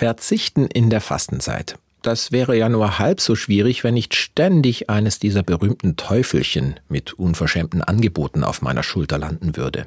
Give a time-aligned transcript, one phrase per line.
[0.00, 1.76] Verzichten in der Fastenzeit.
[2.00, 7.12] Das wäre ja nur halb so schwierig, wenn nicht ständig eines dieser berühmten Teufelchen mit
[7.12, 9.86] unverschämten Angeboten auf meiner Schulter landen würde.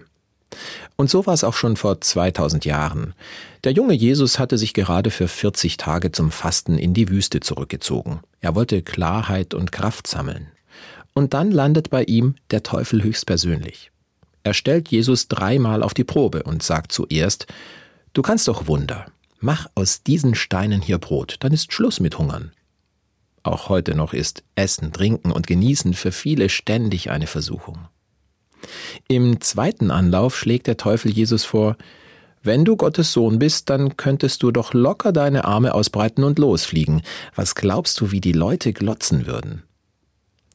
[0.98, 3.16] Und so war es auch schon vor 2000 Jahren.
[3.64, 8.20] Der junge Jesus hatte sich gerade für 40 Tage zum Fasten in die Wüste zurückgezogen.
[8.40, 10.52] Er wollte Klarheit und Kraft sammeln.
[11.16, 13.90] Und dann landet bei ihm der Teufel höchstpersönlich.
[14.44, 17.48] Er stellt Jesus dreimal auf die Probe und sagt zuerst,
[18.14, 19.08] Du kannst doch Wunder.
[19.46, 22.54] Mach aus diesen Steinen hier Brot, dann ist Schluss mit Hungern.
[23.44, 27.90] Auch heute noch ist Essen, Trinken und Genießen für viele ständig eine Versuchung.
[29.10, 31.76] Im zweiten Anlauf schlägt der Teufel Jesus vor,
[32.42, 37.02] wenn du Gottes Sohn bist, dann könntest du doch locker deine Arme ausbreiten und losfliegen.
[37.36, 39.64] Was glaubst du, wie die Leute glotzen würden?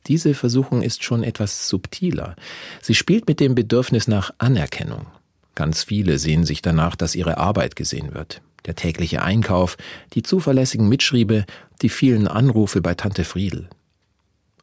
[0.07, 2.37] Diese Versuchung ist schon etwas subtiler.
[2.81, 5.09] Sie spielt mit dem Bedürfnis nach Anerkennung.
[5.55, 9.77] Ganz viele sehen sich danach, dass ihre Arbeit gesehen wird der tägliche Einkauf,
[10.15, 11.45] die zuverlässigen Mitschriebe,
[11.83, 13.69] die vielen Anrufe bei Tante Friedel.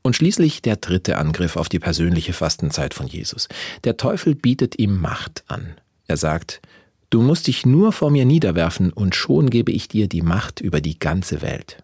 [0.01, 3.47] Und schließlich der dritte Angriff auf die persönliche Fastenzeit von Jesus.
[3.83, 5.75] Der Teufel bietet ihm Macht an.
[6.07, 6.61] Er sagt,
[7.09, 10.81] Du musst dich nur vor mir niederwerfen, und schon gebe ich dir die Macht über
[10.81, 11.83] die ganze Welt.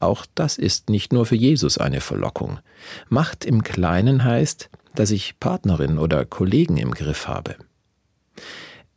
[0.00, 2.58] Auch das ist nicht nur für Jesus eine Verlockung.
[3.08, 7.56] Macht im Kleinen heißt, dass ich Partnerin oder Kollegen im Griff habe.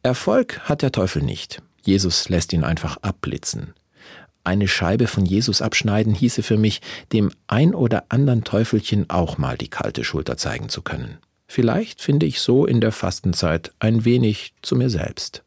[0.01, 1.61] Erfolg hat der Teufel nicht.
[1.83, 3.73] Jesus lässt ihn einfach abblitzen.
[4.43, 6.81] Eine Scheibe von Jesus abschneiden hieße für mich,
[7.13, 11.17] dem ein oder anderen Teufelchen auch mal die kalte Schulter zeigen zu können.
[11.47, 15.43] Vielleicht finde ich so in der Fastenzeit ein wenig zu mir selbst.